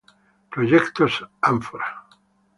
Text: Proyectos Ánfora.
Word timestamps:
Proyectos 0.53 1.13
Ánfora. 1.51 1.89